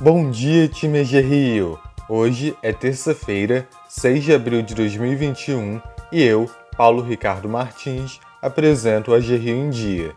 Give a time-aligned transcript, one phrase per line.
[0.00, 1.76] Bom dia, time EG Rio!
[2.08, 5.82] Hoje é terça-feira, 6 de abril de 2021
[6.12, 10.14] e eu, Paulo Ricardo Martins, apresento a Rio em Dia.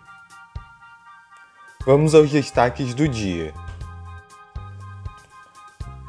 [1.84, 3.55] Vamos aos destaques do dia.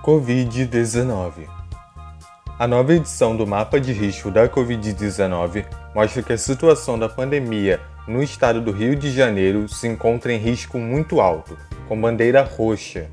[0.05, 1.49] Covid-19
[2.59, 5.65] A nova edição do Mapa de Risco da Covid-19
[5.95, 10.37] mostra que a situação da pandemia no estado do Rio de Janeiro se encontra em
[10.37, 11.57] risco muito alto,
[11.89, 13.09] com bandeira roxa.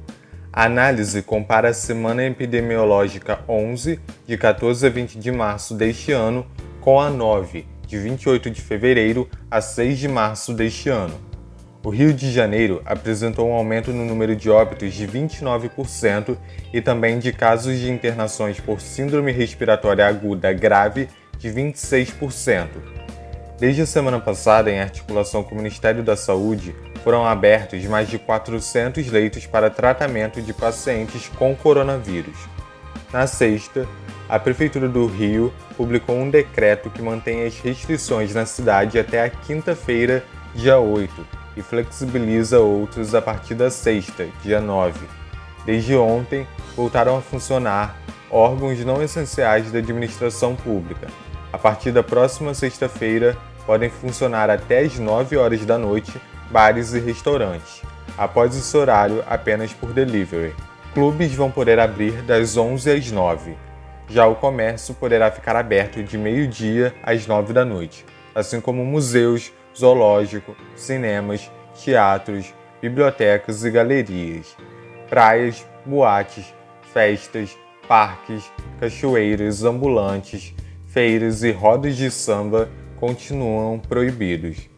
[0.52, 6.45] A análise compara a semana epidemiológica 11, de 14 a 20 de março deste ano,
[6.81, 11.13] com a 9, de 28 de fevereiro a 6 de março deste ano.
[11.84, 16.35] O Rio de Janeiro apresentou um aumento no número de óbitos de 29%
[16.73, 21.07] e também de casos de internações por síndrome respiratória aguda grave
[21.38, 22.68] de 26%.
[23.59, 28.20] Desde a semana passada, em articulação com o Ministério da Saúde, foram abertos mais de
[28.20, 32.37] 400 leitos para tratamento de pacientes com coronavírus.
[33.12, 33.87] Na sexta,
[34.27, 39.29] a Prefeitura do Rio publicou um decreto que mantém as restrições na cidade até a
[39.29, 41.26] quinta-feira, dia 8,
[41.57, 44.99] e flexibiliza outros a partir da sexta, dia 9.
[45.65, 47.98] Desde ontem, voltaram a funcionar
[48.29, 51.07] órgãos não essenciais da administração pública.
[51.52, 57.00] A partir da próxima sexta-feira, podem funcionar até as 9 horas da noite bares e
[57.00, 57.82] restaurantes,
[58.18, 60.54] após esse horário apenas por delivery.
[60.94, 63.55] Clubes vão poder abrir das 11 às 9.
[64.08, 69.52] Já o comércio poderá ficar aberto de meio-dia às 9 da noite, assim como museus,
[69.78, 71.52] zoológico, cinemas,
[71.84, 74.56] teatros, bibliotecas e galerias,
[75.09, 76.53] praias, boates,
[76.92, 77.56] festas,
[77.88, 80.53] parques, cachoeiras ambulantes,
[80.88, 84.70] feiras e rodas de samba continuam proibidos.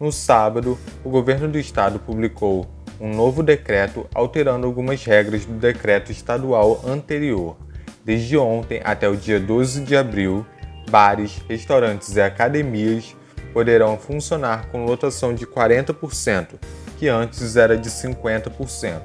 [0.00, 2.68] No sábado, o governo do estado publicou
[3.00, 7.56] um novo decreto alterando algumas regras do decreto estadual anterior.
[8.04, 10.46] Desde ontem até o dia 12 de abril,
[10.88, 13.16] bares, restaurantes e academias
[13.52, 16.60] poderão funcionar com lotação de 40%,
[16.96, 19.02] que antes era de 50%.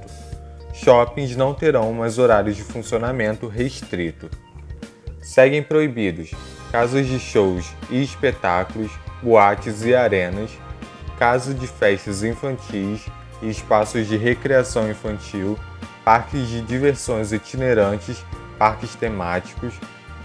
[0.73, 4.29] Shoppings não terão mais horários de funcionamento restrito.
[5.21, 6.31] Seguem proibidos
[6.71, 10.51] casas de shows e espetáculos, boates e arenas,
[11.18, 13.06] casas de festas infantis
[13.41, 15.57] e espaços de recreação infantil,
[16.03, 18.24] parques de diversões itinerantes,
[18.57, 19.74] parques temáticos,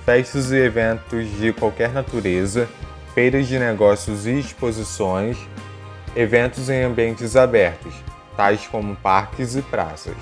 [0.05, 2.69] festas e eventos de qualquer natureza,
[3.15, 5.37] feiras de negócios e exposições,
[6.15, 7.95] eventos em ambientes abertos,
[8.37, 10.17] tais como parques e praças.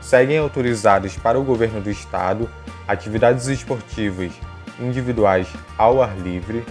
[0.00, 2.48] Seguem autorizados para o governo do estado
[2.86, 4.32] atividades esportivas
[4.80, 6.64] individuais ao ar livre,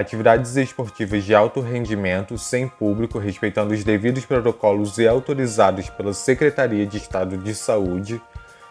[0.00, 6.86] atividades esportivas de alto rendimento sem público, respeitando os devidos protocolos e autorizados pela Secretaria
[6.86, 8.20] de Estado de Saúde,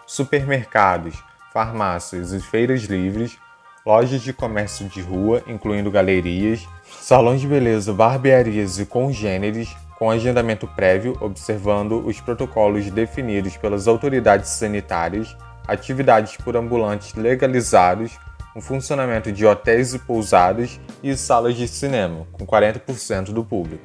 [0.06, 1.23] supermercados,
[1.53, 3.38] farmácias e feiras livres,
[3.85, 10.67] lojas de comércio de rua, incluindo galerias, salões de beleza, barbearias e congêneres, com agendamento
[10.67, 15.35] prévio, observando os protocolos definidos pelas autoridades sanitárias,
[15.67, 18.17] atividades por ambulantes legalizados,
[18.55, 23.83] um funcionamento de hotéis e pousadas e salas de cinema, com 40% do público.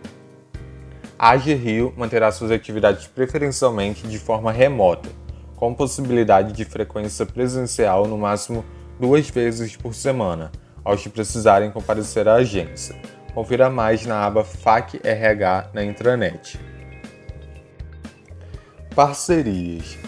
[1.18, 5.08] A AG Rio manterá suas atividades preferencialmente de forma remota,
[5.56, 8.64] com possibilidade de frequência presencial no máximo
[8.98, 10.50] duas vezes por semana,
[10.82, 12.96] aos que precisarem comparecer à agência.
[13.32, 16.58] Confira mais na aba FAC RH na intranet.
[18.94, 19.98] Parcerias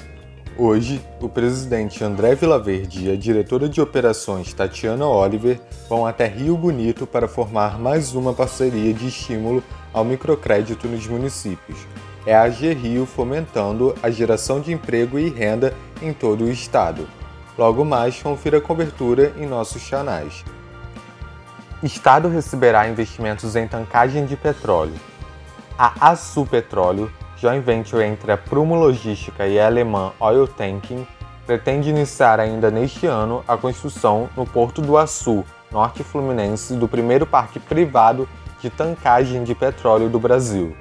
[0.59, 6.57] Hoje, o presidente André Vilaverde e a diretora de operações Tatiana Oliver vão até Rio
[6.57, 9.63] Bonito para formar mais uma parceria de estímulo
[9.93, 11.87] ao microcrédito nos municípios.
[12.25, 17.07] É a AG Rio fomentando a geração de emprego e renda em todo o estado.
[17.59, 20.43] Logo mais, confira a cobertura em nossos canais.
[21.83, 24.95] Estado receberá investimentos em tancagem de petróleo.
[25.79, 31.07] A Açu Petróleo joint venture entre a Prumo Logística e a alemã Oil Tanking,
[31.47, 37.27] pretende iniciar ainda neste ano a construção no Porto do Açu, norte fluminense, do primeiro
[37.27, 38.29] parque privado
[38.61, 40.77] de tancagem de petróleo do Brasil.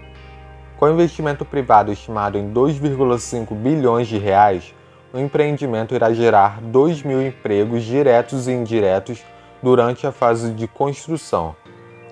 [0.77, 4.73] Com investimento privado estimado em 2,5 bilhões de reais,
[5.13, 9.23] o empreendimento irá gerar 2 mil empregos diretos e indiretos
[9.61, 11.55] durante a fase de construção.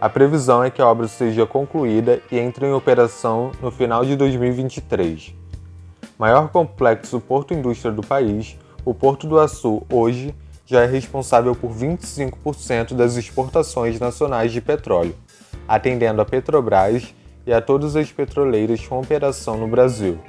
[0.04, 4.18] A previsão é que a obra seja concluída e entre em operação no final de
[4.18, 5.34] 2023.
[6.20, 10.36] Maior complexo porto indústria do país, o Porto do Açu hoje
[10.66, 15.16] já é responsável por 25% das exportações nacionais de petróleo,
[15.66, 17.16] atendendo a Petrobras
[17.48, 20.20] e a todas as petroleiras com operação no Brasil.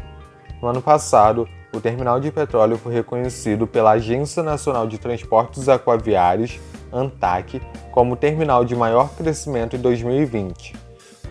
[0.63, 6.61] No ano passado, o terminal de petróleo foi reconhecido pela Agência Nacional de Transportes Aquaviários,
[6.95, 7.61] ANTAC,
[7.91, 10.75] como terminal de maior crescimento em 2020,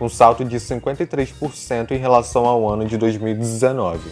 [0.00, 4.10] um salto de 53% em relação ao ano de 2019.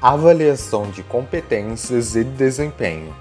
[0.00, 3.14] Avaliação de competências e desempenho.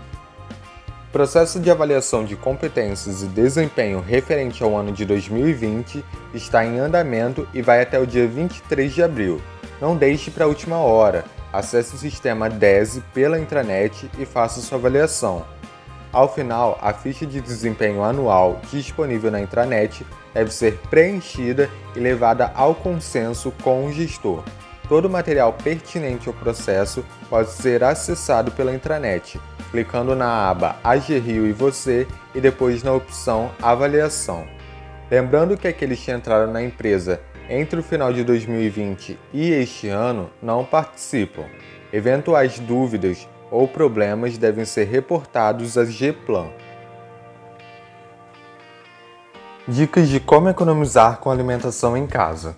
[1.10, 6.04] O processo de avaliação de competências e desempenho referente ao ano de 2020
[6.34, 9.40] está em andamento e vai até o dia 23 de abril.
[9.80, 11.24] Não deixe para a última hora.
[11.52, 15.46] Acesse o sistema DESE pela intranet e faça sua avaliação.
[16.14, 22.52] Ao final, a ficha de desempenho anual disponível na intranet deve ser preenchida e levada
[22.54, 24.44] ao consenso com o gestor.
[24.88, 31.48] Todo o material pertinente ao processo pode ser acessado pela intranet, clicando na aba AGRIO
[31.48, 32.06] e você
[32.36, 34.46] e depois na opção Avaliação.
[35.10, 40.30] Lembrando que aqueles que entraram na empresa entre o final de 2020 e este ano
[40.40, 41.46] não participam.
[41.92, 46.48] Eventuais dúvidas ou problemas devem ser reportados à GPlan.
[49.68, 52.56] Dicas de como economizar com alimentação em casa.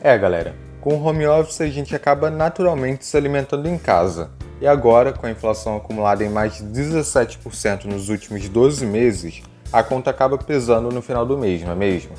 [0.00, 4.30] É, galera, com o home office a gente acaba naturalmente se alimentando em casa.
[4.58, 9.82] E agora, com a inflação acumulada em mais de 17% nos últimos 12 meses, a
[9.82, 12.12] conta acaba pesando no final do mês, não é mesmo?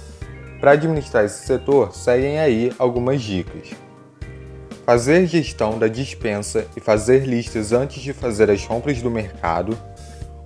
[0.59, 3.84] Para administrar esse setor, seguem aí algumas dicas.
[4.85, 9.77] Fazer gestão da dispensa e fazer listas antes de fazer as compras do mercado.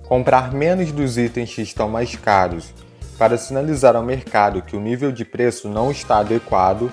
[0.08, 2.72] Comprar menos dos itens que estão mais caros
[3.18, 6.90] para sinalizar ao mercado que o nível de preço não está adequado.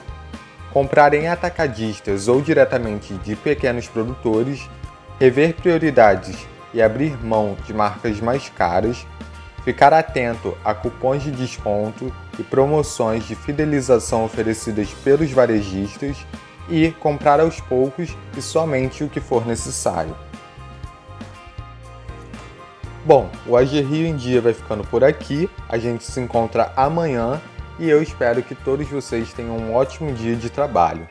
[0.73, 4.69] Comprar em atacadistas ou diretamente de pequenos produtores.
[5.17, 6.35] Rever prioridades
[6.73, 9.07] e abrir mão de marcas mais caras
[9.67, 12.09] Ficar atento a cupons de desconto
[12.39, 16.15] e promoções de fidelização oferecidas pelos varejistas
[16.69, 20.15] e comprar aos poucos e somente o que for necessário.
[23.05, 25.49] Bom, o AG Rio em Dia vai ficando por aqui.
[25.69, 27.41] A gente se encontra amanhã
[27.79, 31.07] e eu espero que todos vocês tenham um ótimo dia de trabalho.